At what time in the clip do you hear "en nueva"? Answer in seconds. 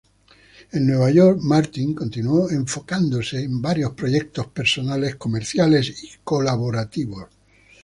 0.71-1.11